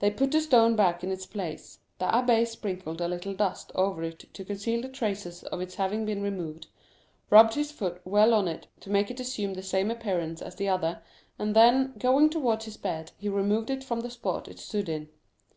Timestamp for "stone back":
0.40-1.04